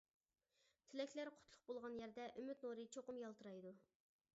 [0.93, 3.81] تىلەكلەر قۇتلۇق بولغان يەردە ئۈمىد نۇرى چوقۇم يالتىرايدۇ!